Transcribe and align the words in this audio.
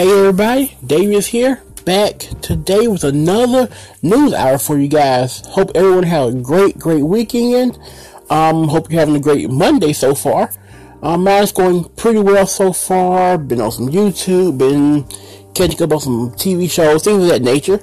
Hey 0.00 0.18
everybody, 0.18 0.78
Dave 0.86 1.12
is 1.12 1.26
here, 1.26 1.62
back 1.84 2.20
today 2.40 2.88
with 2.88 3.04
another 3.04 3.68
news 4.00 4.32
hour 4.32 4.56
for 4.56 4.78
you 4.78 4.88
guys. 4.88 5.44
Hope 5.44 5.72
everyone 5.74 6.04
had 6.04 6.28
a 6.28 6.36
great, 6.36 6.78
great 6.78 7.02
weekend. 7.02 7.78
Um, 8.30 8.66
hope 8.66 8.90
you're 8.90 8.98
having 8.98 9.16
a 9.16 9.20
great 9.20 9.50
Monday 9.50 9.92
so 9.92 10.14
far. 10.14 10.52
Um, 11.02 11.24
mine's 11.24 11.52
going 11.52 11.84
pretty 11.96 12.18
well 12.18 12.46
so 12.46 12.72
far. 12.72 13.36
Been 13.36 13.60
on 13.60 13.72
some 13.72 13.90
YouTube, 13.90 14.56
been 14.56 15.04
catching 15.52 15.82
up 15.82 15.92
on 15.92 16.00
some 16.00 16.30
TV 16.30 16.70
shows, 16.70 17.04
things 17.04 17.22
of 17.22 17.28
that 17.28 17.42
nature. 17.42 17.82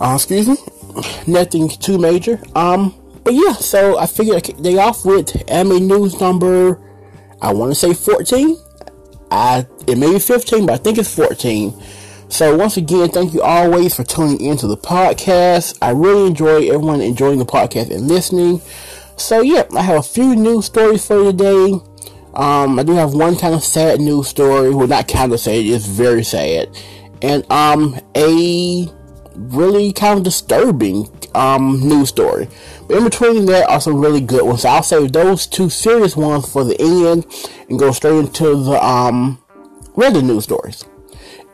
Uh, 0.00 0.14
excuse 0.14 0.46
me, 0.46 0.58
nothing 1.26 1.70
too 1.70 1.98
major. 1.98 2.40
Um, 2.54 2.94
but 3.24 3.34
yeah, 3.34 3.54
so 3.54 3.98
I 3.98 4.06
figured 4.06 4.36
I 4.36 4.40
could 4.42 4.62
day 4.62 4.78
off 4.78 5.04
with 5.04 5.42
anime 5.50 5.88
news 5.88 6.20
number, 6.20 6.80
I 7.42 7.52
want 7.52 7.72
to 7.72 7.74
say 7.74 7.94
14. 7.94 8.56
I 9.30 9.66
it 9.86 9.98
may 9.98 10.12
be 10.12 10.18
15, 10.18 10.66
but 10.66 10.72
I 10.74 10.76
think 10.82 10.98
it's 10.98 11.14
14. 11.14 11.74
So 12.28 12.56
once 12.56 12.76
again, 12.76 13.08
thank 13.08 13.32
you 13.32 13.42
always 13.42 13.94
for 13.94 14.04
tuning 14.04 14.40
into 14.40 14.66
the 14.66 14.76
podcast. 14.76 15.78
I 15.80 15.90
really 15.90 16.26
enjoy 16.26 16.68
everyone 16.68 17.00
enjoying 17.00 17.38
the 17.38 17.46
podcast 17.46 17.90
and 17.90 18.06
listening. 18.06 18.60
So 19.16 19.40
yeah, 19.40 19.64
I 19.74 19.82
have 19.82 19.98
a 19.98 20.02
few 20.02 20.36
news 20.36 20.66
stories 20.66 21.06
for 21.06 21.22
you 21.22 21.32
today. 21.32 21.80
Um, 22.34 22.78
I 22.78 22.82
do 22.82 22.92
have 22.92 23.14
one 23.14 23.36
kind 23.36 23.54
of 23.54 23.64
sad 23.64 24.00
news 24.00 24.28
story. 24.28 24.74
Well, 24.74 24.86
not 24.86 25.08
kind 25.08 25.32
of 25.32 25.40
sad; 25.40 25.64
it's 25.64 25.86
very 25.86 26.22
sad, 26.22 26.68
and 27.22 27.50
um, 27.50 27.98
a 28.14 28.86
really 29.38 29.92
kind 29.92 30.18
of 30.18 30.24
disturbing 30.24 31.08
um 31.34 31.80
news 31.80 32.08
story. 32.08 32.48
But 32.86 32.98
in 32.98 33.04
between 33.04 33.46
that 33.46 33.68
are 33.68 33.80
some 33.80 34.00
really 34.00 34.20
good 34.20 34.44
ones. 34.44 34.62
So 34.62 34.68
I'll 34.68 34.82
save 34.82 35.12
those 35.12 35.46
two 35.46 35.70
serious 35.70 36.16
ones 36.16 36.50
for 36.50 36.64
the 36.64 36.80
end 36.80 37.26
and 37.68 37.78
go 37.78 37.92
straight 37.92 38.18
into 38.18 38.56
the 38.56 38.84
um 38.84 39.38
regular 39.94 40.22
news 40.22 40.44
stories. 40.44 40.84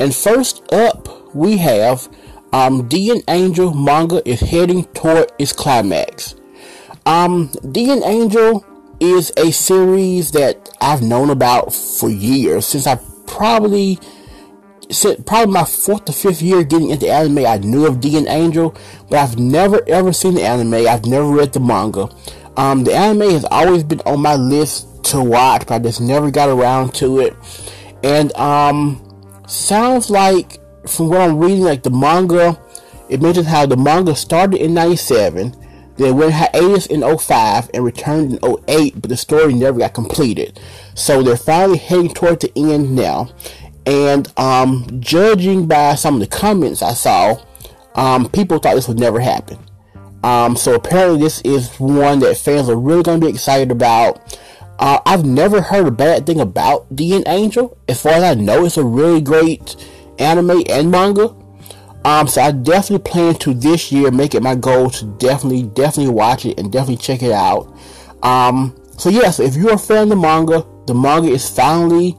And 0.00 0.14
first 0.14 0.72
up, 0.72 1.34
we 1.34 1.56
have 1.58 2.08
um, 2.52 2.86
D.N.Angel 2.88 3.74
manga 3.74 4.26
is 4.28 4.40
heading 4.40 4.84
toward 4.86 5.32
its 5.38 5.52
climax. 5.52 6.36
Um, 7.06 7.50
D.N.Angel 7.72 8.64
is 9.00 9.32
a 9.36 9.50
series 9.50 10.30
that 10.32 10.70
I've 10.80 11.02
known 11.02 11.30
about 11.30 11.72
for 11.72 12.08
years 12.08 12.66
since 12.66 12.86
I 12.86 12.96
probably 13.26 13.98
since 14.90 15.22
probably 15.24 15.52
my 15.52 15.64
fourth 15.64 16.04
to 16.06 16.12
fifth 16.12 16.42
year 16.42 16.64
getting 16.64 16.90
into 16.90 17.08
anime. 17.08 17.46
I 17.46 17.58
knew 17.58 17.86
of 17.86 18.00
D.N.Angel, 18.00 18.74
but 19.08 19.18
I've 19.18 19.38
never 19.38 19.82
ever 19.88 20.12
seen 20.12 20.34
the 20.34 20.42
anime. 20.42 20.74
I've 20.74 21.06
never 21.06 21.26
read 21.26 21.52
the 21.52 21.60
manga. 21.60 22.08
Um, 22.56 22.84
the 22.84 22.94
anime 22.94 23.30
has 23.30 23.44
always 23.50 23.82
been 23.82 24.00
on 24.06 24.20
my 24.20 24.36
list 24.36 25.04
to 25.06 25.22
watch, 25.22 25.66
but 25.66 25.74
I 25.74 25.78
just 25.80 26.00
never 26.00 26.30
got 26.30 26.48
around 26.48 26.94
to 26.96 27.20
it. 27.20 27.34
And 28.02 28.34
um, 28.36 29.42
sounds 29.46 30.10
like 30.10 30.58
from 30.86 31.08
what 31.08 31.20
I'm 31.20 31.38
reading, 31.38 31.62
like 31.62 31.82
the 31.82 31.90
manga, 31.90 32.58
it 33.08 33.20
mentions 33.20 33.46
how 33.46 33.66
the 33.66 33.76
manga 33.76 34.14
started 34.14 34.60
in 34.60 34.74
'97, 34.74 35.54
then 35.96 36.16
went 36.16 36.32
hiatus 36.32 36.86
in 36.86 37.02
05 37.02 37.70
and 37.72 37.84
returned 37.84 38.34
in 38.34 38.54
08, 38.68 39.00
but 39.00 39.08
the 39.08 39.16
story 39.16 39.54
never 39.54 39.78
got 39.78 39.94
completed. 39.94 40.60
So 40.94 41.22
they're 41.22 41.36
finally 41.36 41.78
heading 41.78 42.12
toward 42.12 42.40
the 42.40 42.52
end 42.56 42.94
now. 42.94 43.30
And 43.86 44.32
um, 44.38 44.86
judging 45.00 45.66
by 45.66 45.94
some 45.94 46.14
of 46.14 46.20
the 46.20 46.26
comments 46.26 46.82
I 46.82 46.94
saw, 46.94 47.36
um, 47.94 48.28
people 48.30 48.58
thought 48.58 48.74
this 48.74 48.88
would 48.88 48.98
never 48.98 49.20
happen. 49.20 49.58
Um, 50.22 50.56
so 50.56 50.74
apparently, 50.74 51.20
this 51.20 51.42
is 51.42 51.74
one 51.78 52.20
that 52.20 52.38
fans 52.38 52.68
are 52.70 52.76
really 52.76 53.02
going 53.02 53.20
to 53.20 53.26
be 53.26 53.32
excited 53.32 53.70
about. 53.70 54.38
Uh, 54.78 54.98
I've 55.04 55.24
never 55.24 55.60
heard 55.60 55.86
a 55.86 55.90
bad 55.90 56.26
thing 56.26 56.40
about 56.40 56.94
D.N.Angel. 56.96 57.76
As 57.88 58.00
far 58.00 58.12
as 58.12 58.22
I 58.22 58.34
know, 58.34 58.64
it's 58.64 58.78
a 58.78 58.84
really 58.84 59.20
great 59.20 59.76
anime 60.18 60.64
and 60.68 60.90
manga. 60.90 61.34
Um, 62.04 62.26
so 62.26 62.42
I 62.42 62.52
definitely 62.52 63.10
plan 63.10 63.34
to 63.36 63.54
this 63.54 63.90
year 63.92 64.10
make 64.10 64.34
it 64.34 64.42
my 64.42 64.54
goal 64.54 64.90
to 64.90 65.04
definitely, 65.18 65.62
definitely 65.62 66.12
watch 66.12 66.44
it 66.44 66.58
and 66.58 66.70
definitely 66.70 66.98
check 66.98 67.22
it 67.22 67.32
out. 67.32 67.74
Um, 68.22 68.74
so 68.98 69.10
yeah, 69.10 69.30
so 69.30 69.42
if 69.42 69.56
you're 69.56 69.74
a 69.74 69.78
fan 69.78 70.04
of 70.04 70.08
the 70.10 70.16
manga, 70.16 70.66
the 70.86 70.94
manga 70.94 71.28
is 71.28 71.48
finally 71.48 72.16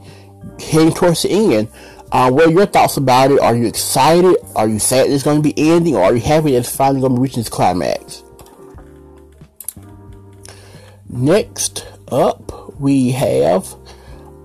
heading 0.59 0.93
towards 0.93 1.23
the 1.23 1.55
end. 1.55 1.69
Uh, 2.11 2.31
what 2.31 2.47
are 2.47 2.51
your 2.51 2.65
thoughts 2.65 2.97
about 2.97 3.31
it? 3.31 3.39
Are 3.39 3.55
you 3.55 3.65
excited? 3.65 4.37
Are 4.55 4.67
you 4.67 4.79
sad 4.79 5.09
it's 5.09 5.23
going 5.23 5.41
to 5.41 5.53
be 5.53 5.53
ending? 5.57 5.95
Or 5.95 6.03
are 6.03 6.13
you 6.13 6.21
happy 6.21 6.55
it's 6.55 6.73
finally 6.73 7.01
going 7.01 7.15
to 7.15 7.21
reach 7.21 7.37
its 7.37 7.49
climax? 7.49 8.23
Next 11.09 11.87
up, 12.09 12.79
we 12.79 13.11
have 13.11 13.75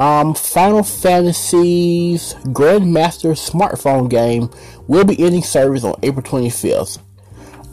um, 0.01 0.35
Final 0.35 0.83
Fantasy's 0.83 2.35
Grandmaster 2.45 3.33
smartphone 3.33 4.09
game 4.09 4.51
will 4.89 5.05
be 5.05 5.23
ending 5.23 5.43
service 5.43 5.85
on 5.85 5.95
April 6.03 6.23
25th. 6.23 6.99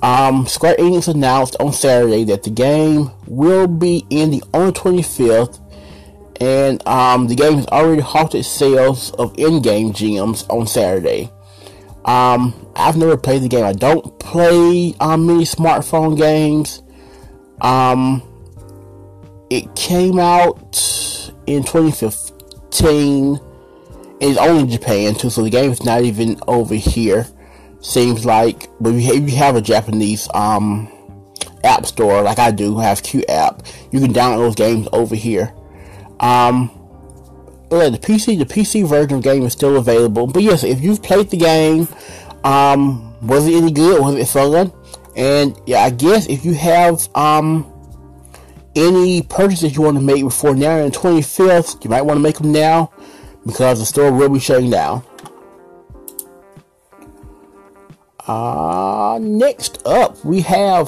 Um, 0.03 0.45
Square 0.45 0.75
Enix 0.75 1.07
announced 1.07 1.55
on 1.59 1.73
Saturday 1.73 2.25
that 2.25 2.43
the 2.43 2.49
game 2.49 3.09
will 3.25 3.67
be 3.67 4.05
ending 4.11 4.41
on 4.53 4.67
the 4.67 4.71
25th, 4.73 5.59
and 6.39 6.85
um, 6.87 7.27
the 7.27 7.35
game 7.35 7.55
has 7.55 7.67
already 7.67 8.01
halted 8.01 8.45
sales 8.45 9.11
of 9.11 9.37
in-game 9.37 9.93
gems 9.93 10.43
on 10.49 10.67
Saturday. 10.67 11.31
Um, 12.05 12.53
I've 12.75 12.95
never 12.95 13.17
played 13.17 13.41
the 13.41 13.49
game. 13.49 13.65
I 13.65 13.73
don't 13.73 14.17
play 14.19 14.95
um, 14.99 15.27
many 15.27 15.43
smartphone 15.43 16.17
games. 16.17 16.81
Um, 17.61 18.21
it 19.49 19.75
came 19.75 20.19
out 20.19 20.77
in 21.47 21.63
2015. 21.63 23.39
It's 24.19 24.37
only 24.39 24.61
in 24.61 24.69
Japan 24.69 25.15
too, 25.15 25.29
so 25.29 25.43
the 25.43 25.49
game 25.49 25.71
is 25.71 25.83
not 25.83 26.03
even 26.03 26.39
over 26.47 26.75
here. 26.75 27.27
Seems 27.81 28.25
like, 28.25 28.69
but 28.79 28.93
if 28.93 29.29
you 29.29 29.37
have 29.37 29.55
a 29.55 29.61
Japanese 29.61 30.27
um, 30.33 30.91
app 31.63 31.85
store 31.85 32.21
like 32.21 32.39
I 32.39 32.51
do, 32.51 32.77
have 32.79 33.01
QooApp, 33.01 33.65
you 33.91 33.99
can 33.99 34.13
download 34.13 34.37
those 34.37 34.55
games 34.55 34.87
over 34.91 35.15
here. 35.15 35.53
Um, 36.19 36.71
yeah, 37.71 37.89
the 37.89 37.97
PC, 37.97 38.37
the 38.37 38.45
PC 38.45 38.87
version 38.87 39.17
of 39.17 39.23
the 39.23 39.29
game 39.29 39.43
is 39.43 39.53
still 39.53 39.77
available. 39.77 40.27
But 40.27 40.43
yes, 40.43 40.63
if 40.63 40.81
you've 40.81 41.03
played 41.03 41.29
the 41.29 41.37
game, 41.37 41.87
um, 42.43 43.15
was 43.25 43.47
it 43.47 43.55
any 43.55 43.71
good? 43.71 44.01
Was 44.01 44.15
it 44.15 44.27
fun? 44.27 44.71
And 45.15 45.59
yeah, 45.65 45.79
I 45.79 45.89
guess 45.89 46.27
if 46.27 46.45
you 46.45 46.53
have 46.53 47.09
um 47.15 47.71
any 48.75 49.23
purchases 49.23 49.75
you 49.75 49.81
want 49.81 49.97
to 49.97 50.03
make 50.03 50.23
before 50.23 50.55
now 50.55 50.77
and 50.77 50.93
25th, 50.93 51.83
you 51.83 51.89
might 51.89 52.03
want 52.03 52.17
to 52.17 52.21
make 52.21 52.37
them 52.37 52.51
now 52.51 52.91
because 53.45 53.79
the 53.79 53.85
store 53.85 54.11
will 54.11 54.29
be 54.29 54.39
shutting 54.39 54.69
down. 54.69 55.03
Uh, 58.27 59.17
next 59.21 59.85
up, 59.87 60.23
we 60.23 60.41
have 60.41 60.87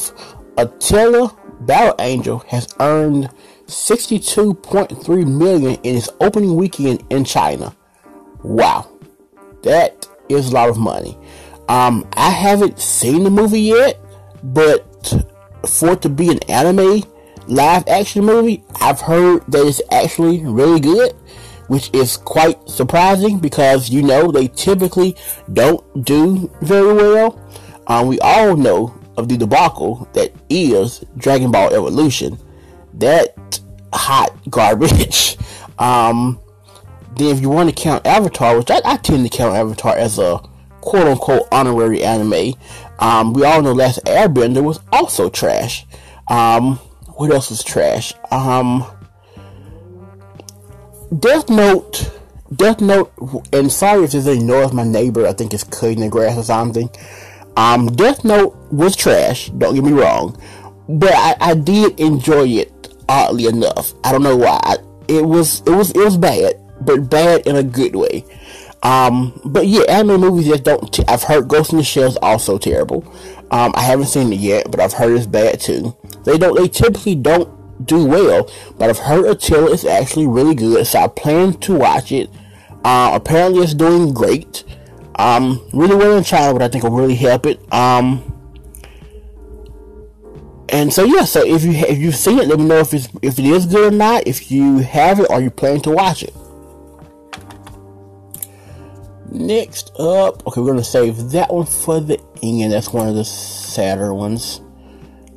Alita 0.55 1.35
Battle 1.61 1.95
Angel 1.99 2.39
has 2.47 2.67
earned 2.79 3.29
62.3 3.69 5.27
million 5.27 5.79
in 5.83 5.95
its 5.95 6.09
opening 6.19 6.55
weekend 6.55 7.03
in 7.09 7.23
China. 7.23 7.75
Wow, 8.43 8.89
that 9.63 10.07
is 10.27 10.49
a 10.49 10.53
lot 10.53 10.69
of 10.69 10.77
money. 10.77 11.17
Um, 11.67 12.07
I 12.13 12.31
haven't 12.31 12.79
seen 12.79 13.23
the 13.23 13.29
movie 13.29 13.61
yet, 13.61 13.99
but 14.43 15.25
for 15.67 15.91
it 15.91 16.01
to 16.01 16.09
be 16.09 16.29
an 16.29 16.39
anime 16.49 17.03
live 17.47 17.87
action 17.87 18.25
movie, 18.25 18.63
I've 18.81 19.01
heard 19.01 19.45
that 19.47 19.67
it's 19.67 19.81
actually 19.91 20.43
really 20.45 20.79
good, 20.79 21.13
which 21.67 21.89
is 21.93 22.17
quite 22.17 22.69
surprising 22.69 23.39
because 23.39 23.89
you 23.89 24.01
know 24.01 24.31
they 24.31 24.47
typically 24.47 25.15
don't 25.53 26.05
do 26.05 26.51
very 26.61 26.93
well. 26.93 27.39
Um, 27.87 28.07
we 28.07 28.19
all 28.19 28.55
know 28.55 28.99
of 29.17 29.27
the 29.27 29.37
debacle 29.37 30.07
that 30.13 30.33
is 30.49 31.03
Dragon 31.17 31.51
Ball 31.51 31.73
Evolution. 31.73 32.37
That 32.93 33.58
hot 33.93 34.35
garbage. 34.49 35.37
um, 35.79 36.39
then 37.15 37.35
if 37.35 37.41
you 37.41 37.49
want 37.49 37.69
to 37.69 37.75
count 37.75 38.05
Avatar, 38.05 38.57
which 38.57 38.71
I, 38.71 38.81
I, 38.85 38.97
tend 38.97 39.29
to 39.29 39.35
count 39.35 39.55
Avatar 39.55 39.95
as 39.97 40.19
a 40.19 40.39
quote 40.81 41.07
unquote 41.07 41.47
honorary 41.51 42.03
anime, 42.03 42.53
um, 42.99 43.33
we 43.33 43.43
all 43.43 43.61
know 43.61 43.73
Last 43.73 44.03
Airbender 44.05 44.63
was 44.63 44.79
also 44.91 45.29
trash. 45.29 45.85
Um, 46.27 46.77
what 47.15 47.31
else 47.31 47.49
was 47.49 47.63
trash? 47.63 48.13
Um, 48.31 48.85
Death 51.17 51.49
Note, 51.49 52.11
Death 52.55 52.81
Note, 52.81 53.11
and 53.51 53.71
sorry 53.71 54.03
if 54.03 54.11
there's 54.11 54.27
any 54.27 54.43
noise. 54.43 54.73
My 54.73 54.83
neighbor, 54.83 55.25
I 55.25 55.33
think, 55.33 55.53
is 55.53 55.63
cutting 55.63 56.01
the 56.01 56.09
grass 56.09 56.37
or 56.37 56.43
something. 56.43 56.89
Um, 57.57 57.87
Death 57.87 58.23
Note 58.23 58.55
was 58.71 58.95
trash. 58.95 59.49
Don't 59.49 59.75
get 59.75 59.83
me 59.83 59.91
wrong, 59.91 60.39
but 60.87 61.11
I, 61.13 61.35
I 61.39 61.53
did 61.55 61.99
enjoy 61.99 62.47
it. 62.47 62.78
Oddly 63.09 63.47
enough, 63.47 63.93
I 64.03 64.11
don't 64.11 64.23
know 64.23 64.37
why. 64.37 64.77
It 65.07 65.25
was 65.25 65.61
it 65.61 65.71
was 65.71 65.89
it 65.91 65.97
was 65.97 66.15
bad, 66.15 66.53
but 66.79 67.09
bad 67.09 67.47
in 67.47 67.55
a 67.55 67.63
good 67.63 67.95
way. 67.95 68.23
Um, 68.83 69.39
but 69.43 69.67
yeah, 69.67 69.81
anime 69.89 70.21
movies 70.21 70.47
just 70.47 70.63
don't. 70.63 70.93
T- 70.93 71.03
I've 71.07 71.23
heard 71.23 71.47
Ghost 71.47 71.71
in 71.71 71.79
the 71.79 71.83
Shell 71.83 72.09
is 72.09 72.17
also 72.17 72.57
terrible. 72.57 73.03
Um, 73.51 73.73
I 73.75 73.81
haven't 73.81 74.05
seen 74.05 74.31
it 74.31 74.39
yet, 74.39 74.69
but 74.71 74.79
I've 74.79 74.93
heard 74.93 75.17
it's 75.17 75.25
bad 75.25 75.59
too. 75.59 75.97
They 76.23 76.37
don't. 76.37 76.55
They 76.55 76.67
typically 76.67 77.15
don't 77.15 77.49
do 77.85 78.05
well, 78.05 78.49
but 78.77 78.89
I've 78.89 78.99
heard 78.99 79.25
Alita 79.25 79.69
is 79.71 79.85
actually 79.85 80.27
really 80.27 80.55
good, 80.55 80.85
so 80.85 80.99
I 80.99 81.07
plan 81.07 81.53
to 81.61 81.75
watch 81.75 82.11
it. 82.11 82.29
Uh, 82.85 83.11
apparently, 83.13 83.63
it's 83.63 83.73
doing 83.73 84.13
great. 84.13 84.63
Um, 85.15 85.67
really 85.73 85.95
well 85.95 86.17
in 86.17 86.23
China, 86.23 86.53
but 86.53 86.61
I 86.61 86.67
think 86.69 86.83
will 86.83 86.91
really 86.91 87.15
help 87.15 87.45
it. 87.45 87.59
Um, 87.73 88.38
and 90.71 90.93
so 90.93 91.03
yeah, 91.03 91.25
so 91.25 91.45
if 91.45 91.63
you 91.63 91.71
if 91.71 91.97
you've 91.97 92.15
seen 92.15 92.39
it, 92.39 92.47
let 92.47 92.59
me 92.59 92.65
know 92.65 92.77
if 92.77 92.93
it's 92.93 93.07
if 93.21 93.39
it 93.39 93.45
is 93.45 93.65
good 93.65 93.93
or 93.93 93.95
not. 93.95 94.27
If 94.27 94.51
you 94.51 94.79
have 94.79 95.19
it, 95.19 95.29
or 95.29 95.41
you 95.41 95.49
plan 95.49 95.81
to 95.81 95.91
watch 95.91 96.23
it. 96.23 96.33
Next 99.31 99.91
up, 99.99 100.45
okay, 100.47 100.61
we're 100.61 100.71
gonna 100.71 100.83
save 100.83 101.31
that 101.31 101.53
one 101.53 101.65
for 101.65 101.99
the 101.99 102.19
end. 102.41 102.71
That's 102.71 102.91
one 102.91 103.07
of 103.07 103.15
the 103.15 103.23
sadder 103.25 104.13
ones. 104.13 104.61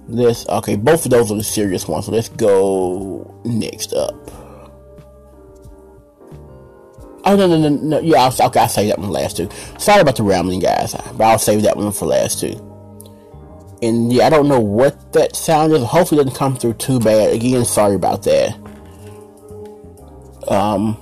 This 0.08 0.48
okay, 0.48 0.76
both 0.76 1.04
of 1.04 1.10
those 1.10 1.30
are 1.30 1.36
the 1.36 1.44
serious 1.44 1.86
ones. 1.86 2.06
So 2.06 2.12
let's 2.12 2.28
go 2.28 3.40
next 3.44 3.92
up. 3.92 4.14
Oh 7.24 7.36
no 7.36 7.46
no 7.46 7.56
no 7.56 7.68
no 7.68 8.00
yeah 8.00 8.22
I'll, 8.22 8.46
okay 8.48 8.60
I'll 8.60 8.68
save 8.68 8.88
that 8.88 8.98
one 8.98 9.10
last 9.10 9.36
too. 9.36 9.48
Sorry 9.78 10.00
about 10.00 10.16
the 10.16 10.22
rambling 10.22 10.60
guys, 10.60 10.94
but 10.94 11.20
I'll 11.20 11.38
save 11.38 11.62
that 11.62 11.76
one 11.76 11.92
for 11.92 12.06
last 12.06 12.40
too. 12.40 12.71
And 13.82 14.12
yeah, 14.12 14.26
I 14.26 14.30
don't 14.30 14.48
know 14.48 14.60
what 14.60 15.12
that 15.12 15.34
sound 15.34 15.72
is. 15.72 15.82
Hopefully, 15.82 16.20
it 16.20 16.24
doesn't 16.24 16.38
come 16.38 16.56
through 16.56 16.74
too 16.74 17.00
bad. 17.00 17.32
Again, 17.32 17.64
sorry 17.64 17.96
about 17.96 18.22
that. 18.22 18.56
Um, 20.48 20.96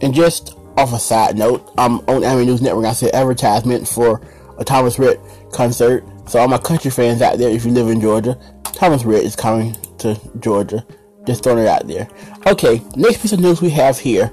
and 0.00 0.14
just 0.14 0.56
off 0.76 0.92
a 0.92 0.98
side 0.98 1.36
note, 1.36 1.70
um, 1.76 2.02
on 2.08 2.24
Anime 2.24 2.46
News 2.46 2.62
Network, 2.62 2.86
I 2.86 2.92
said 2.92 3.14
advertisement 3.14 3.86
for 3.86 4.22
a 4.58 4.64
Thomas 4.64 4.98
Rhett 4.98 5.20
concert. 5.52 6.04
So 6.26 6.38
all 6.38 6.48
my 6.48 6.58
country 6.58 6.90
fans 6.90 7.20
out 7.20 7.38
there, 7.38 7.50
if 7.50 7.64
you 7.66 7.72
live 7.72 7.88
in 7.88 8.00
Georgia, 8.00 8.38
Thomas 8.64 9.04
Rhett 9.04 9.24
is 9.24 9.36
coming 9.36 9.76
to 9.98 10.18
Georgia. 10.38 10.86
Just 11.26 11.42
throwing 11.42 11.58
it 11.58 11.66
out 11.66 11.86
there. 11.86 12.08
Okay, 12.46 12.82
next 12.96 13.20
piece 13.20 13.32
of 13.32 13.40
news 13.40 13.60
we 13.60 13.70
have 13.70 13.98
here. 13.98 14.32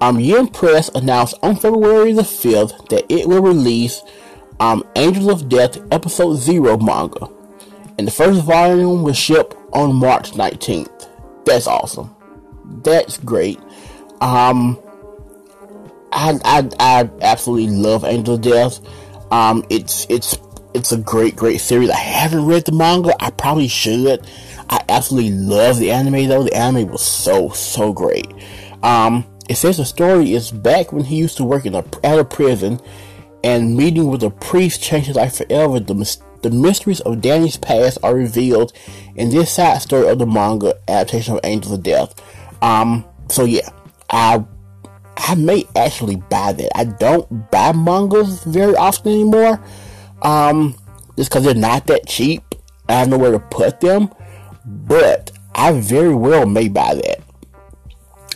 Um, 0.00 0.20
Yen 0.20 0.48
Press 0.48 0.88
announced 0.94 1.34
on 1.42 1.56
February 1.56 2.12
the 2.12 2.22
5th 2.22 2.88
that 2.88 3.04
it 3.10 3.28
will 3.28 3.42
release 3.42 4.02
um, 4.60 4.84
Angels 4.96 5.28
of 5.28 5.48
Death 5.48 5.78
Episode 5.92 6.36
Zero 6.36 6.78
manga, 6.78 7.28
and 7.98 8.06
the 8.06 8.12
first 8.12 8.42
volume 8.42 9.02
will 9.02 9.12
ship 9.12 9.54
on 9.72 9.94
March 9.94 10.32
19th. 10.32 11.08
That's 11.44 11.66
awesome. 11.66 12.14
That's 12.82 13.18
great. 13.18 13.60
Um, 14.20 14.78
I, 16.12 16.38
I, 16.44 16.68
I 16.80 17.10
absolutely 17.20 17.76
love 17.76 18.04
Angel 18.04 18.34
of 18.34 18.40
Death. 18.40 18.80
Um, 19.30 19.64
it's 19.70 20.06
it's 20.08 20.38
it's 20.74 20.92
a 20.92 20.98
great 20.98 21.36
great 21.36 21.60
series. 21.60 21.90
I 21.90 21.96
haven't 21.96 22.46
read 22.46 22.64
the 22.64 22.72
manga. 22.72 23.14
I 23.20 23.30
probably 23.30 23.68
should. 23.68 24.26
I 24.68 24.82
absolutely 24.88 25.32
love 25.32 25.78
the 25.78 25.90
anime 25.90 26.28
though. 26.28 26.44
The 26.44 26.54
anime 26.54 26.88
was 26.88 27.02
so 27.02 27.50
so 27.50 27.92
great. 27.92 28.26
Um, 28.82 29.26
it 29.48 29.56
says 29.56 29.76
the 29.76 29.84
story 29.84 30.32
is 30.32 30.50
back 30.50 30.92
when 30.92 31.04
he 31.04 31.16
used 31.16 31.36
to 31.36 31.44
work 31.44 31.66
in 31.66 31.74
a, 31.74 31.84
at 32.02 32.18
a 32.18 32.24
prison 32.24 32.80
and 33.46 33.76
meeting 33.76 34.08
with 34.08 34.24
a 34.24 34.30
priest 34.30 34.82
changed 34.82 35.06
his 35.06 35.14
life 35.14 35.36
forever. 35.36 35.78
The, 35.78 36.18
the 36.42 36.50
mysteries 36.50 36.98
of 37.00 37.20
Danny's 37.20 37.56
past 37.56 37.96
are 38.02 38.12
revealed 38.12 38.72
in 39.14 39.30
this 39.30 39.52
side 39.52 39.80
story 39.80 40.08
of 40.08 40.18
the 40.18 40.26
manga 40.26 40.74
adaptation 40.88 41.34
of 41.34 41.40
Angels 41.44 41.72
of 41.72 41.84
Death. 41.84 42.20
Um, 42.60 43.04
so 43.30 43.44
yeah, 43.44 43.68
I 44.10 44.44
I 45.16 45.36
may 45.36 45.64
actually 45.76 46.16
buy 46.16 46.54
that. 46.54 46.76
I 46.76 46.84
don't 46.84 47.48
buy 47.52 47.72
mangas 47.72 48.42
very 48.42 48.74
often 48.74 49.12
anymore, 49.12 49.62
um, 50.22 50.74
just 51.16 51.30
because 51.30 51.44
they're 51.44 51.54
not 51.54 51.86
that 51.86 52.08
cheap. 52.08 52.42
I 52.88 52.94
have 52.94 53.08
nowhere 53.08 53.30
to 53.30 53.38
put 53.38 53.80
them, 53.80 54.12
but 54.64 55.30
I 55.54 55.72
very 55.80 56.16
well 56.16 56.46
may 56.46 56.66
buy 56.66 56.96
that. 56.96 57.20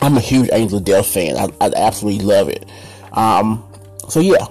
I'm 0.01 0.15
a 0.15 0.21
huge 0.21 0.49
Angel 0.53 0.77
of 0.77 0.85
Death 0.85 1.07
fan. 1.07 1.35
I, 1.35 1.49
I 1.59 1.69
absolutely 1.75 2.25
love 2.25 2.47
it. 2.47 2.65
Um, 3.11 3.61
so 4.07 4.21
yeah, 4.21 4.45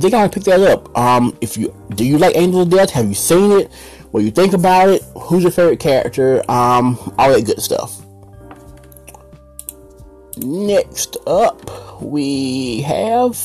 I 0.00 0.02
think 0.02 0.14
I 0.14 0.28
pick 0.28 0.44
that 0.44 0.60
up. 0.60 0.96
Um, 0.96 1.36
if 1.42 1.58
you 1.58 1.76
do 1.90 2.06
you 2.06 2.16
like 2.16 2.34
Angel 2.34 2.62
of 2.62 2.70
Death? 2.70 2.88
Have 2.92 3.06
you 3.06 3.14
seen 3.14 3.52
it? 3.52 3.70
What 4.12 4.22
you 4.24 4.30
think 4.30 4.54
about 4.54 4.88
it? 4.88 5.02
Who's 5.14 5.42
your 5.42 5.52
favorite 5.52 5.78
character? 5.78 6.38
Um, 6.50 6.98
all 7.18 7.30
that 7.30 7.44
good 7.44 7.60
stuff. 7.60 8.00
Next 10.38 11.18
up, 11.26 12.00
we 12.00 12.80
have. 12.80 13.36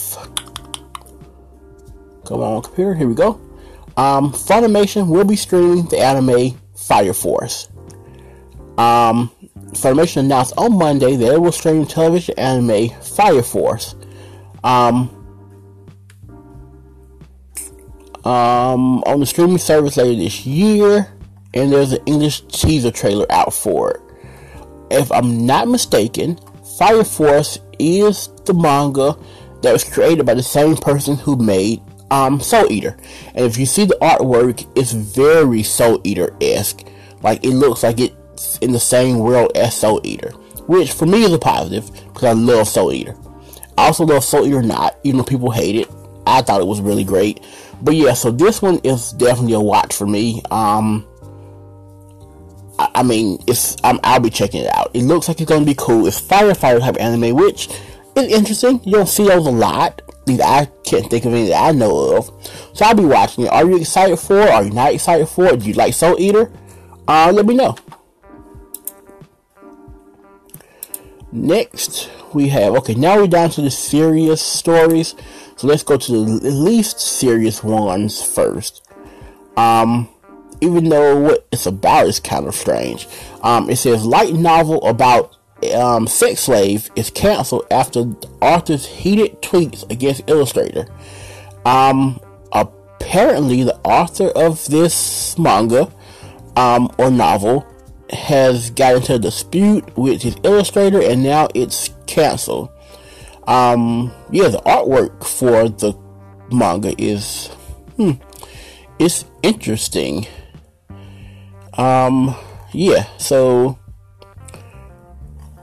Come 2.23 2.39
on, 2.39 2.61
computer. 2.61 2.93
Here 2.93 3.09
we 3.09 3.15
go. 3.15 3.31
Um, 3.97 4.31
Funimation 4.31 5.09
will 5.09 5.25
be 5.25 5.35
streaming 5.35 5.87
the 5.87 5.99
anime 5.99 6.57
Fire 6.73 7.13
Force. 7.13 7.67
Um, 8.77 9.29
Funimation 9.73 10.21
announced 10.21 10.53
on 10.57 10.77
Monday 10.77 11.17
that 11.17 11.33
it 11.33 11.41
will 11.41 11.51
stream 11.51 11.85
television 11.85 12.39
anime 12.39 12.91
Fire 13.01 13.43
Force. 13.43 13.95
Um, 14.63 15.14
um, 18.25 19.03
on 19.03 19.19
the 19.19 19.25
streaming 19.25 19.59
service 19.59 19.97
later 19.97 20.21
this 20.21 20.45
year, 20.45 21.11
and 21.53 21.71
there's 21.71 21.93
an 21.93 22.03
English 22.05 22.41
teaser 22.47 22.91
trailer 22.91 23.31
out 23.31 23.53
for 23.53 23.91
it. 23.91 24.01
If 24.91 25.11
I'm 25.11 25.45
not 25.45 25.67
mistaken, 25.67 26.39
Fire 26.77 27.03
Force 27.03 27.59
is 27.79 28.29
the 28.45 28.53
manga 28.53 29.15
that 29.61 29.71
was 29.71 29.83
created 29.83 30.25
by 30.25 30.33
the 30.33 30.43
same 30.43 30.75
person 30.75 31.15
who 31.15 31.35
made 31.37 31.81
um, 32.11 32.39
Soul 32.39 32.71
Eater. 32.71 32.97
And 33.33 33.45
if 33.45 33.57
you 33.57 33.65
see 33.65 33.85
the 33.85 33.97
artwork, 34.01 34.67
it's 34.75 34.91
very 34.91 35.63
Soul 35.63 36.01
Eater 36.03 36.35
esque. 36.41 36.85
Like 37.21 37.43
it 37.43 37.51
looks 37.51 37.83
like 37.83 37.99
it's 37.99 38.57
in 38.59 38.71
the 38.71 38.79
same 38.79 39.19
world 39.19 39.51
as 39.55 39.75
Soul 39.75 40.01
Eater, 40.03 40.31
which 40.67 40.91
for 40.91 41.05
me 41.05 41.23
is 41.23 41.33
a 41.33 41.39
positive 41.39 41.91
because 42.07 42.23
I 42.23 42.33
love 42.33 42.67
Soul 42.67 42.93
Eater. 42.93 43.15
I 43.77 43.87
also 43.87 44.05
love 44.05 44.23
Soul 44.23 44.47
Eater 44.47 44.61
not, 44.61 44.97
even 45.03 45.17
though 45.17 45.23
people 45.23 45.51
hate 45.51 45.75
it. 45.75 45.89
I 46.27 46.41
thought 46.41 46.61
it 46.61 46.67
was 46.67 46.81
really 46.81 47.03
great. 47.03 47.43
But 47.81 47.95
yeah, 47.95 48.13
so 48.13 48.31
this 48.31 48.61
one 48.61 48.79
is 48.83 49.11
definitely 49.13 49.53
a 49.53 49.59
watch 49.59 49.95
for 49.95 50.07
me. 50.07 50.41
Um, 50.51 51.07
I, 52.79 52.91
I 52.95 53.03
mean, 53.03 53.39
it's 53.47 53.75
i 53.83 53.93
will 53.93 54.19
be 54.19 54.29
checking 54.29 54.63
it 54.63 54.75
out. 54.75 54.91
It 54.93 55.03
looks 55.03 55.27
like 55.27 55.41
it's 55.41 55.49
to 55.49 55.65
be 55.65 55.75
cool. 55.75 56.07
It's 56.07 56.19
firefighter 56.19 56.79
type 56.79 56.99
anime, 56.99 57.35
which 57.35 57.69
is 58.15 58.31
interesting. 58.31 58.81
You 58.83 58.93
don't 58.93 59.09
see 59.09 59.27
those 59.27 59.45
a 59.45 59.51
lot. 59.51 60.01
I 60.27 60.67
can't 60.83 61.09
think 61.09 61.25
of 61.25 61.33
any 61.33 61.49
that 61.49 61.61
I 61.61 61.71
know 61.71 62.17
of. 62.17 62.31
So 62.73 62.85
I'll 62.85 62.95
be 62.95 63.05
watching 63.05 63.45
it. 63.45 63.51
Are 63.51 63.65
you 63.65 63.77
excited 63.77 64.17
for? 64.17 64.39
Are 64.39 64.63
you 64.63 64.71
not 64.71 64.93
excited 64.93 65.27
for? 65.27 65.55
Do 65.55 65.65
you 65.65 65.73
like 65.73 65.93
Soul 65.93 66.19
Eater? 66.19 66.51
Uh, 67.07 67.31
let 67.33 67.45
me 67.45 67.53
know. 67.53 67.75
Next, 71.31 72.09
we 72.35 72.49
have 72.49 72.75
okay. 72.75 72.93
Now 72.93 73.17
we're 73.17 73.27
down 73.27 73.49
to 73.51 73.61
the 73.61 73.71
serious 73.71 74.41
stories. 74.41 75.15
So 75.55 75.67
let's 75.67 75.83
go 75.83 75.97
to 75.97 76.11
the 76.11 76.51
least 76.51 76.99
serious 76.99 77.63
ones 77.63 78.23
first. 78.23 78.87
Um, 79.57 80.09
even 80.61 80.89
though 80.89 81.19
what 81.19 81.47
it's 81.51 81.65
about 81.65 82.07
is 82.07 82.19
kind 82.19 82.47
of 82.47 82.55
strange. 82.55 83.07
Um, 83.41 83.69
it 83.69 83.77
says 83.77 84.05
light 84.05 84.33
novel 84.33 84.83
about 84.85 85.35
um, 85.73 86.07
sex 86.07 86.41
slave 86.41 86.89
is 86.95 87.09
canceled 87.09 87.65
after 87.71 88.05
author's 88.41 88.85
heated 88.85 89.41
tweets 89.41 89.89
against 89.89 90.23
illustrator. 90.27 90.87
Um, 91.65 92.19
apparently, 92.51 93.63
the 93.63 93.77
author 93.77 94.27
of 94.35 94.65
this 94.67 95.37
manga 95.37 95.91
um, 96.55 96.93
or 96.97 97.09
novel 97.09 97.65
has 98.11 98.69
got 98.69 98.95
into 98.95 99.15
a 99.15 99.19
dispute 99.19 99.97
with 99.97 100.21
his 100.21 100.35
illustrator, 100.43 101.01
and 101.01 101.23
now 101.23 101.47
it's 101.55 101.89
canceled. 102.07 102.69
Um, 103.47 104.11
yeah, 104.31 104.49
the 104.49 104.59
artwork 104.59 105.23
for 105.23 105.69
the 105.69 105.93
manga 106.51 106.95
is, 107.01 107.47
hmm, 107.95 108.11
it's 108.99 109.25
interesting. 109.43 110.25
Um, 111.77 112.35
yeah, 112.73 113.05
so 113.17 113.77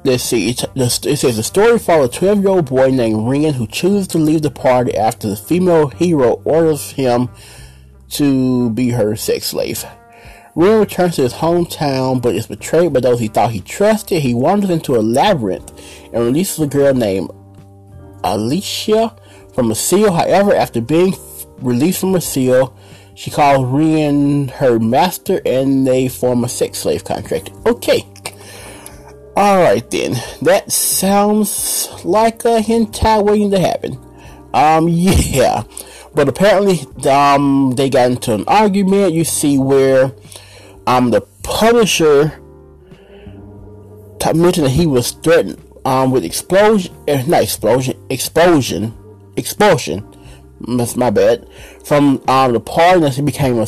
let's 0.04 0.22
see. 0.22 0.50
It, 0.50 0.64
it 0.74 1.16
says 1.16 1.36
the 1.36 1.42
story 1.42 1.78
follows 1.78 2.16
a 2.16 2.18
12 2.18 2.40
year 2.40 2.48
old 2.48 2.66
boy 2.66 2.90
named 2.90 3.28
Rin 3.28 3.54
who 3.54 3.66
chooses 3.66 4.06
to 4.08 4.18
leave 4.18 4.42
the 4.42 4.50
party 4.50 4.96
after 4.96 5.28
the 5.28 5.36
female 5.36 5.88
hero 5.88 6.42
orders 6.44 6.90
him 6.90 7.28
to 8.10 8.70
be 8.70 8.90
her 8.90 9.16
sex 9.16 9.46
slave. 9.46 9.84
Rin 10.54 10.80
returns 10.80 11.16
to 11.16 11.22
his 11.22 11.34
hometown 11.34 12.20
but 12.20 12.34
is 12.34 12.46
betrayed 12.46 12.92
by 12.92 13.00
those 13.00 13.20
he 13.20 13.28
thought 13.28 13.52
he 13.52 13.60
trusted. 13.60 14.22
He 14.22 14.34
wanders 14.34 14.70
into 14.70 14.96
a 14.96 15.00
labyrinth 15.00 15.70
and 16.12 16.24
releases 16.24 16.58
a 16.60 16.66
girl 16.66 16.94
named 16.94 17.30
Alicia 18.24 19.16
from 19.54 19.70
a 19.70 19.74
seal. 19.74 20.12
However, 20.12 20.54
after 20.54 20.80
being 20.80 21.14
released 21.58 22.00
from 22.00 22.14
a 22.14 22.20
seal, 22.20 22.76
she 23.14 23.30
calls 23.30 23.66
Rin 23.66 24.48
her 24.48 24.78
master 24.78 25.40
and 25.46 25.86
they 25.86 26.08
form 26.08 26.44
a 26.44 26.48
sex 26.48 26.78
slave 26.78 27.04
contract. 27.04 27.50
Okay. 27.66 28.06
Alright 29.36 29.90
then. 29.90 30.16
That 30.42 30.70
sounds 30.70 31.88
like 32.04 32.44
a 32.44 32.60
hentai 32.60 33.24
waiting 33.24 33.50
to 33.52 33.58
happen. 33.58 33.98
Um, 34.52 34.88
yeah. 34.90 35.64
But 36.14 36.28
apparently, 36.28 36.80
um, 37.10 37.72
they 37.76 37.88
got 37.88 38.10
into 38.10 38.34
an 38.34 38.44
argument. 38.46 39.14
You 39.14 39.24
see 39.24 39.58
where, 39.58 40.12
um, 40.86 41.10
the 41.10 41.22
publisher 41.42 42.38
mentioned 44.32 44.66
that 44.66 44.70
he 44.70 44.86
was 44.86 45.10
threatened 45.10 45.60
um, 45.84 46.12
with 46.12 46.24
explosion, 46.24 46.94
uh, 47.08 47.22
not 47.26 47.42
explosion, 47.42 48.00
explosion, 48.08 48.94
expulsion. 49.36 50.06
That's 50.60 50.96
my 50.96 51.10
bad. 51.10 51.48
From 51.84 52.22
um, 52.28 52.52
the 52.52 52.60
party, 52.60 53.00
that 53.00 53.14
he 53.14 53.22
became 53.22 53.58
a. 53.58 53.66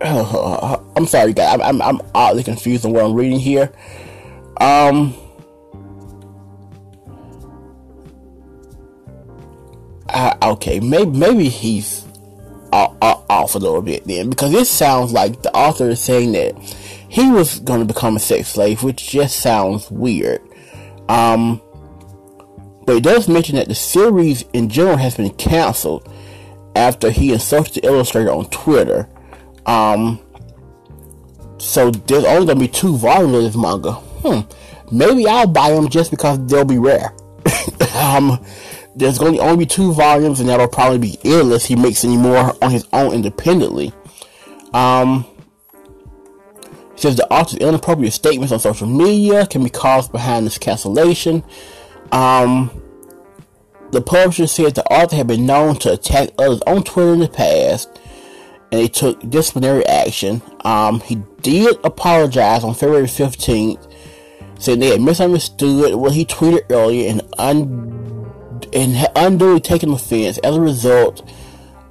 I'm 0.96 1.06
sorry, 1.06 1.34
guys. 1.34 1.60
I'm, 1.60 1.62
I'm, 1.62 1.82
I'm 1.82 2.00
oddly 2.14 2.42
confused 2.42 2.86
on 2.86 2.92
what 2.92 3.04
I'm 3.04 3.14
reading 3.14 3.40
here. 3.40 3.72
Um. 4.60 5.14
Uh, 10.16 10.34
okay, 10.42 10.80
maybe 10.80 11.10
maybe 11.10 11.50
he's 11.50 12.06
off 12.72 13.54
a 13.54 13.58
little 13.58 13.82
bit 13.82 14.02
then, 14.06 14.30
because 14.30 14.54
it 14.54 14.66
sounds 14.66 15.12
like 15.12 15.42
the 15.42 15.54
author 15.54 15.90
is 15.90 16.00
saying 16.00 16.32
that 16.32 16.56
he 17.10 17.30
was 17.30 17.60
going 17.60 17.80
to 17.80 17.84
become 17.84 18.16
a 18.16 18.18
sex 18.18 18.48
slave, 18.48 18.82
which 18.82 19.10
just 19.10 19.40
sounds 19.40 19.90
weird. 19.90 20.40
Um, 21.10 21.60
but 22.86 22.96
it 22.96 23.02
does 23.02 23.28
mention 23.28 23.56
that 23.56 23.68
the 23.68 23.74
series 23.74 24.46
in 24.54 24.70
general 24.70 24.96
has 24.96 25.18
been 25.18 25.34
canceled 25.34 26.10
after 26.74 27.10
he 27.10 27.34
insulted 27.34 27.74
the 27.74 27.86
illustrator 27.86 28.30
on 28.30 28.48
Twitter. 28.48 29.10
Um, 29.66 30.18
so 31.58 31.90
there's 31.90 32.24
only 32.24 32.46
going 32.46 32.58
to 32.58 32.64
be 32.64 32.68
two 32.68 32.96
volumes 32.96 33.34
of 33.34 33.42
this 33.42 33.56
manga. 33.56 33.92
Hmm. 33.92 34.50
Maybe 34.90 35.26
I'll 35.28 35.46
buy 35.46 35.72
them 35.72 35.90
just 35.90 36.10
because 36.10 36.38
they'll 36.46 36.64
be 36.64 36.78
rare. 36.78 37.12
um, 37.94 38.42
there's 38.96 39.18
going 39.18 39.34
to 39.34 39.40
only 39.40 39.58
be 39.58 39.66
two 39.66 39.92
volumes, 39.92 40.40
and 40.40 40.48
that'll 40.48 40.68
probably 40.68 40.98
be 40.98 41.18
it 41.22 41.42
unless 41.42 41.66
he 41.66 41.76
makes 41.76 42.04
any 42.04 42.16
more 42.16 42.56
on 42.64 42.70
his 42.70 42.86
own 42.92 43.12
independently. 43.12 43.92
Um, 44.72 45.26
says 46.96 47.16
the 47.16 47.30
author's 47.30 47.58
inappropriate 47.58 48.14
statements 48.14 48.52
on 48.52 48.58
social 48.58 48.86
media 48.86 49.46
can 49.46 49.62
be 49.62 49.68
caused 49.68 50.12
behind 50.12 50.46
this 50.46 50.56
cancellation. 50.56 51.44
Um, 52.10 52.82
the 53.90 54.00
publisher 54.00 54.46
said 54.46 54.74
the 54.74 54.84
author 54.84 55.14
had 55.14 55.26
been 55.26 55.44
known 55.44 55.76
to 55.76 55.92
attack 55.92 56.30
others 56.38 56.62
on 56.66 56.82
Twitter 56.82 57.12
in 57.12 57.20
the 57.20 57.28
past, 57.28 58.00
and 58.72 58.80
they 58.80 58.88
took 58.88 59.28
disciplinary 59.28 59.86
action. 59.86 60.40
Um, 60.64 61.00
he 61.00 61.16
did 61.42 61.76
apologize 61.84 62.64
on 62.64 62.74
February 62.74 63.06
15th, 63.06 63.92
saying 64.58 64.80
they 64.80 64.88
had 64.88 65.02
misunderstood 65.02 65.94
what 65.96 66.12
he 66.12 66.24
tweeted 66.24 66.70
earlier 66.70 67.10
and 67.10 67.22
un- 67.38 68.05
and 68.76 69.08
unduly 69.16 69.58
taken 69.58 69.90
offense 69.90 70.36
as 70.38 70.54
a 70.54 70.60
result. 70.60 71.28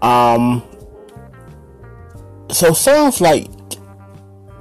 Um, 0.04 0.62
so 2.52 2.74
sounds 2.74 3.20
like 3.20 3.48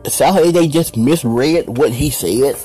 sounds 0.08 0.36
like 0.36 0.54
they 0.54 0.66
just 0.66 0.96
misread 0.96 1.68
what 1.68 1.92
he 1.92 2.08
said, 2.08 2.56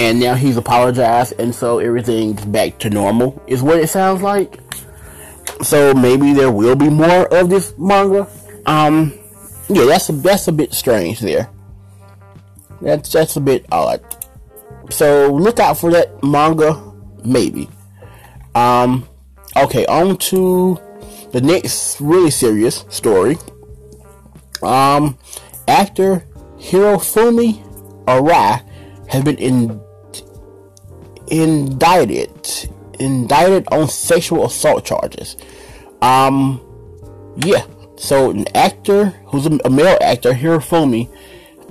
and 0.00 0.18
now 0.18 0.34
he's 0.34 0.56
apologized, 0.56 1.34
and 1.38 1.54
so 1.54 1.78
everything's 1.78 2.44
back 2.46 2.78
to 2.80 2.90
normal. 2.90 3.40
Is 3.46 3.62
what 3.62 3.78
it 3.78 3.88
sounds 3.88 4.22
like. 4.22 4.58
So 5.62 5.94
maybe 5.94 6.32
there 6.32 6.50
will 6.50 6.76
be 6.76 6.90
more 6.90 7.32
of 7.32 7.48
this 7.48 7.72
manga. 7.78 8.26
Um, 8.66 9.14
yeah, 9.68 9.84
that's 9.84 10.08
a 10.08 10.12
that's 10.12 10.48
a 10.48 10.52
bit 10.52 10.74
strange 10.74 11.20
there. 11.20 11.48
That's 12.82 13.12
that's 13.12 13.36
a 13.36 13.40
bit 13.40 13.66
odd. 13.70 14.02
So 14.90 15.32
look 15.32 15.60
out 15.60 15.78
for 15.78 15.92
that 15.92 16.24
manga, 16.24 16.92
maybe. 17.24 17.68
Um, 18.56 19.06
okay, 19.54 19.84
on 19.84 20.16
to 20.16 20.80
the 21.32 21.42
next 21.42 22.00
really 22.00 22.30
serious 22.30 22.86
story. 22.88 23.36
Um, 24.62 25.18
actor 25.68 26.26
Hirofumi 26.56 27.62
Arai 28.06 28.66
has 29.08 29.22
been 29.22 29.36
in, 29.36 29.80
indicted 31.28 32.30
indicted 32.98 33.68
on 33.70 33.88
sexual 33.88 34.46
assault 34.46 34.86
charges. 34.86 35.36
Um, 36.00 36.62
yeah. 37.36 37.66
So 37.96 38.30
an 38.30 38.46
actor 38.54 39.06
who's 39.26 39.46
a, 39.46 39.70
male 39.70 39.98
actor, 40.00 40.32
Hirofumi, 40.32 41.10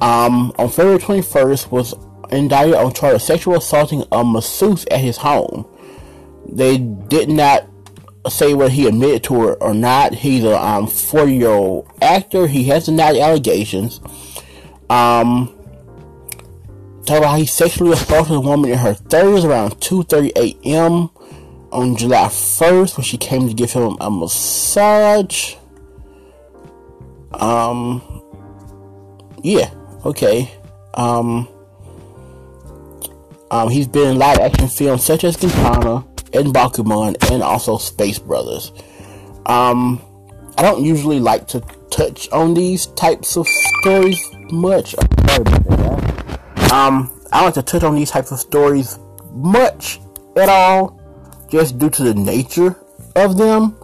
um, 0.02 0.52
on 0.58 0.70
February 0.70 1.00
21st 1.00 1.72
was 1.72 1.96
indicted 2.32 2.76
on 2.76 2.94
charge 2.94 3.16
of 3.16 3.22
sexual 3.24 3.56
assaulting 3.56 4.04
a 4.12 4.24
masseuse 4.24 4.86
at 4.92 5.00
his 5.00 5.18
home. 5.18 5.66
They 6.48 6.78
did 6.78 7.30
not 7.30 7.68
say 8.30 8.54
whether 8.54 8.72
he 8.72 8.88
admitted 8.88 9.24
to 9.26 9.50
it 9.50 9.58
or 9.62 9.74
not. 9.74 10.14
He's 10.14 10.44
a 10.44 10.62
um, 10.62 10.88
40 10.88 11.36
year 11.36 11.50
old 11.50 11.88
actor. 12.02 12.48
He 12.48 12.66
has 12.66 12.86
denied 12.86 13.18
allegations. 13.18 14.00
Um, 14.90 15.54
talk 17.06 17.20
about 17.20 17.38
he 17.38 17.46
sexually 17.46 17.94
assaulted 17.94 18.36
a 18.36 18.40
woman 18.40 18.72
in 18.72 18.78
her 18.78 18.94
30s 18.94 19.46
around 19.46 19.80
2:30 19.80 20.32
a.m. 20.36 21.10
on 21.72 21.96
July 21.96 22.26
1st 22.26 22.98
when 22.98 23.04
she 23.04 23.18
came 23.18 23.48
to 23.48 23.54
give 23.54 23.72
him 23.72 23.98
a 24.00 24.10
massage. 24.10 25.56
Um, 27.34 28.02
yeah, 29.44 29.72
okay. 30.06 30.52
Um, 30.94 31.48
um, 33.52 33.70
he's 33.70 33.88
been 33.88 34.12
in 34.12 34.18
live 34.18 34.40
action 34.40 34.68
films 34.68 35.04
such 35.04 35.24
as 35.24 35.36
Gintama 35.36 36.15
and 36.36 36.54
Bakuman 36.54 37.16
and 37.32 37.42
also 37.42 37.78
Space 37.78 38.20
Brothers. 38.20 38.72
Um, 39.46 40.02
I 40.58 40.62
don't 40.62 40.84
usually 40.84 41.20
like 41.20 41.48
to 41.50 41.62
touch 41.90 42.30
on 42.32 42.54
these 42.54 42.88
types 42.88 43.38
of 43.38 43.48
stories 43.48 44.20
much. 44.52 44.96
Um, 46.72 47.12
I 47.32 47.44
like 47.44 47.54
to 47.56 47.64
touch 47.64 47.84
on 47.84 47.96
these 47.96 48.12
types 48.12 48.32
of 48.32 48.40
stories 48.40 49.00
much 49.32 50.00
at 50.36 50.50
all, 50.50 51.00
just 51.50 51.78
due 51.78 51.90
to 51.90 52.04
the 52.04 52.14
nature 52.14 52.76
of 53.16 53.38
them. 53.38 53.78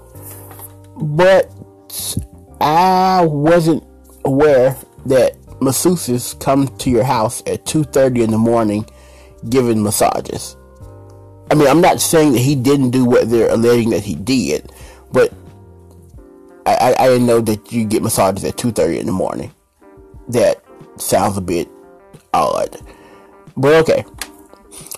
But 0.97 1.51
I 2.59 3.25
wasn't 3.25 3.83
aware 4.25 4.75
that 5.05 5.41
masseuses 5.59 6.39
come 6.39 6.67
to 6.79 6.89
your 6.89 7.03
house 7.03 7.41
at 7.45 7.65
2.30 7.65 8.23
in 8.23 8.31
the 8.31 8.37
morning 8.37 8.85
giving 9.49 9.81
massages. 9.81 10.55
I 11.51 11.53
mean, 11.53 11.67
I'm 11.67 11.81
not 11.81 11.99
saying 11.99 12.31
that 12.31 12.39
he 12.39 12.55
didn't 12.55 12.91
do 12.91 13.03
what 13.03 13.29
they're 13.29 13.49
alleging 13.49 13.89
that 13.89 14.03
he 14.03 14.15
did, 14.15 14.71
but 15.11 15.33
I, 16.65 16.75
I, 16.75 17.03
I 17.03 17.07
didn't 17.09 17.27
know 17.27 17.41
that 17.41 17.73
you 17.73 17.83
get 17.83 18.01
massages 18.01 18.45
at 18.45 18.55
2.30 18.55 19.01
in 19.01 19.05
the 19.05 19.11
morning. 19.11 19.53
That 20.29 20.63
sounds 20.95 21.35
a 21.35 21.41
bit 21.41 21.69
odd. 22.33 22.77
But 23.57 23.73
okay. 23.81 24.05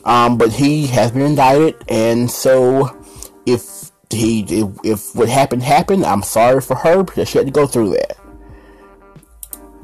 Um, 0.06 0.38
but 0.38 0.52
he 0.52 0.86
has 0.88 1.10
been 1.12 1.24
indicted, 1.24 1.76
and 1.88 2.30
so 2.30 3.02
if 3.48 3.90
he 4.12 4.42
if, 4.42 4.70
if 4.84 5.16
what 5.16 5.30
happened 5.30 5.64
happened, 5.64 6.06
I'm 6.06 6.22
sorry 6.22 6.62
for 6.62 6.76
her 6.76 7.02
because 7.02 7.30
she 7.30 7.40
had 7.40 7.48
to 7.48 7.54
go 7.54 7.66
through 7.66 7.92
that. 7.92 8.18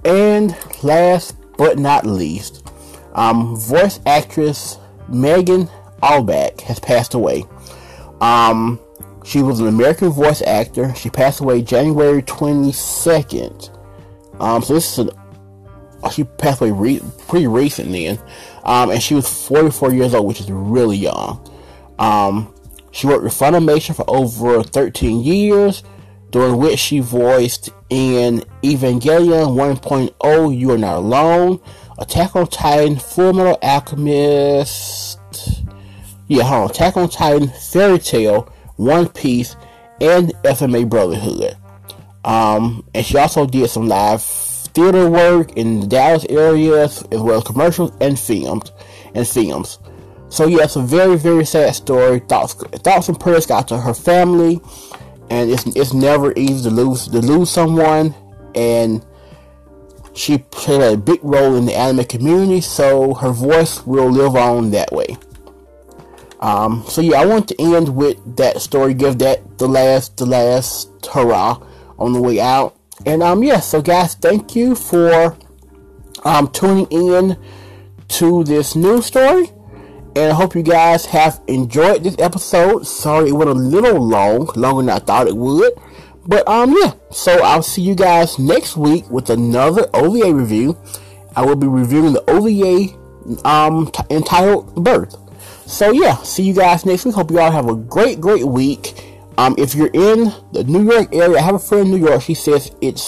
And 0.06 0.56
last 0.84 1.36
but 1.58 1.80
not 1.80 2.06
least, 2.06 2.70
um, 3.14 3.56
voice 3.56 4.02
actress 4.06 4.78
Megan 5.08 5.68
Albeck 6.02 6.62
has 6.62 6.80
passed 6.80 7.14
away. 7.14 7.46
Um, 8.22 8.80
she 9.24 9.42
was 9.42 9.60
an 9.60 9.68
American 9.68 10.10
voice 10.10 10.42
actor. 10.42 10.94
She 10.96 11.10
passed 11.10 11.40
away 11.40 11.62
January 11.62 12.22
22nd. 12.24 13.76
Um, 14.40 14.62
so 14.62 14.74
this 14.74 14.94
is 14.94 15.00
an 15.00 15.10
she 16.12 16.24
passed 16.24 16.62
away 16.62 16.72
re- 16.72 17.02
pretty 17.28 17.48
recent 17.48 17.92
then, 17.92 18.18
um, 18.64 18.90
and 18.90 19.04
she 19.04 19.14
was 19.16 19.28
44 19.48 19.94
years 19.94 20.14
old, 20.14 20.28
which 20.28 20.40
is 20.40 20.50
really 20.50 20.98
young. 20.98 21.46
Um, 22.00 22.54
she 22.92 23.08
worked 23.08 23.24
with 23.24 23.34
Funimation 23.34 23.96
for 23.96 24.10
over 24.10 24.64
13 24.64 25.22
years, 25.22 25.84
during 26.32 26.58
which 26.58 26.80
she 26.80 27.00
voiced 27.00 27.70
in 27.90 28.44
Evangelion 28.64 29.56
1.0, 29.56 30.58
You 30.58 30.72
Are 30.72 30.78
Not 30.78 30.98
Alone, 30.98 31.60
Attack 31.98 32.36
on 32.36 32.48
Titan, 32.48 32.96
Full 32.96 33.34
Metal 33.34 33.60
Alchemist, 33.62 35.19
yeah, 36.30 36.44
hold 36.44 36.64
on. 36.66 36.70
Attack 36.70 36.96
on 36.96 37.10
Titan, 37.10 37.50
Fairy 37.50 38.00
Tail, 38.00 38.54
One 38.78 39.10
Piece, 39.10 39.56
and 40.00 40.30
FMA 40.44 40.88
Brotherhood. 40.88 41.58
Um, 42.24 42.86
and 42.94 43.06
she 43.06 43.18
also 43.18 43.46
did 43.46 43.70
some 43.70 43.88
live 43.88 44.22
theater 44.22 45.10
work 45.10 45.58
in 45.58 45.82
the 45.82 45.88
Dallas 45.88 46.26
area, 46.30 46.84
as 46.84 47.04
well 47.12 47.40
as 47.40 47.44
commercials 47.44 47.92
and 48.00 48.18
films 48.18 48.72
and 49.16 49.28
films. 49.28 49.80
So 50.30 50.46
yeah, 50.46 50.66
it's 50.66 50.76
a 50.76 50.82
very 50.82 51.18
very 51.18 51.46
sad 51.46 51.74
story. 51.74 52.20
Thoughts 52.20 52.54
thoughts 52.54 53.10
and 53.10 53.20
prayers 53.20 53.48
got 53.48 53.68
to 53.70 53.80
her 53.80 53.96
family, 53.96 54.62
and 55.32 55.50
it's 55.50 55.66
it's 55.76 55.94
never 55.94 56.32
easy 56.38 56.70
to 56.70 56.76
lose 56.76 57.08
to 57.08 57.20
lose 57.20 57.50
someone, 57.50 58.14
and 58.54 59.04
she 60.14 60.38
played 60.38 60.94
a 60.94 60.98
big 60.98 61.20
role 61.24 61.56
in 61.56 61.66
the 61.66 61.76
anime 61.76 62.06
community. 62.06 62.62
So 62.62 63.16
her 63.16 63.32
voice 63.32 63.84
will 63.88 64.12
live 64.12 64.36
on 64.36 64.70
that 64.72 64.92
way. 64.92 65.18
Um, 66.40 66.86
so 66.88 67.02
yeah, 67.02 67.22
I 67.22 67.26
want 67.26 67.48
to 67.50 67.62
end 67.62 67.96
with 67.96 68.38
that 68.38 68.62
story, 68.62 68.94
give 68.94 69.20
that 69.20 69.58
the 69.58 69.68
last, 69.68 70.18
the 70.18 70.26
last 70.26 71.06
hurrah 71.06 71.62
on 71.98 72.14
the 72.14 72.22
way 72.22 72.40
out. 72.40 72.76
And 73.06 73.22
um, 73.22 73.44
yeah, 73.44 73.60
so 73.60 73.82
guys, 73.82 74.16
thank 74.16 74.56
you 74.56 74.76
for 74.76 75.38
um, 76.24 76.50
tuning 76.52 76.88
in 76.92 77.38
to 78.10 78.44
this 78.44 78.76
news 78.76 79.06
story. 79.06 79.50
And 80.16 80.32
I 80.32 80.34
hope 80.34 80.56
you 80.56 80.64
guys 80.64 81.06
have 81.08 81.40
enjoyed 81.48 82.04
this 82.04 82.16
episode. 82.20 82.86
Sorry 82.88 83.30
it 83.30 83.34
went 83.34 83.50
a 83.50 83.54
little 83.54 84.06
long, 84.06 84.48
longer 84.56 84.82
than 84.82 84.90
I 84.90 85.00
thought 85.00 85.28
it 85.28 85.36
would. 85.36 85.72
But 86.26 86.48
um 86.48 86.76
yeah, 86.80 86.94
so 87.12 87.42
I'll 87.44 87.64
see 87.64 87.82
you 87.82 87.96
guys 87.96 88.38
next 88.38 88.76
week 88.76 89.10
with 89.10 89.30
another 89.30 89.88
OVA 89.94 90.34
review. 90.34 90.78
I 91.36 91.46
will 91.46 91.56
be 91.56 91.68
reviewing 91.68 92.14
the 92.14 92.24
OVA 92.30 93.48
um 93.48 93.90
t- 93.92 94.04
entitled 94.10 94.84
Birth. 94.84 95.16
So 95.70 95.92
yeah, 95.92 96.16
see 96.24 96.44
you 96.44 96.54
guys 96.56 96.84
next 96.84 97.06
week. 97.06 97.14
Hope 97.14 97.30
you 97.30 97.40
all 97.40 97.52
have 97.52 97.70
a 97.70 97.76
great, 97.76 98.20
great 98.20 98.44
week. 98.44 99.20
Um, 99.38 99.54
if 99.58 99.76
you're 99.76 99.92
in 99.94 100.34
the 100.52 100.64
New 100.64 100.92
York 100.92 101.14
area, 101.14 101.38
I 101.38 101.42
have 101.42 101.56
a 101.56 101.60
friend 101.60 101.86
in 101.86 101.92
New 101.92 102.08
York. 102.08 102.24
She 102.24 102.34
says 102.34 102.76
it's 102.82 103.04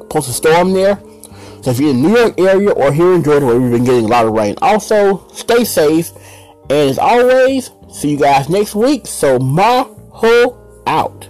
supposed 0.00 0.26
to 0.26 0.32
storm 0.32 0.72
there. 0.72 0.98
So 1.62 1.70
if 1.70 1.78
you're 1.78 1.90
in 1.90 2.02
the 2.02 2.08
New 2.08 2.16
York 2.16 2.40
area 2.40 2.70
or 2.70 2.90
here 2.90 3.12
in 3.12 3.22
Georgia, 3.22 3.44
where 3.44 3.60
we've 3.60 3.70
been 3.70 3.84
getting 3.84 4.06
a 4.06 4.08
lot 4.08 4.24
of 4.24 4.32
rain, 4.32 4.56
also 4.62 5.28
stay 5.28 5.62
safe. 5.62 6.10
And 6.70 6.90
as 6.90 6.98
always, 6.98 7.70
see 7.92 8.12
you 8.12 8.18
guys 8.18 8.48
next 8.48 8.74
week. 8.74 9.06
So 9.06 9.38
Maho 9.38 10.56
out. 10.86 11.29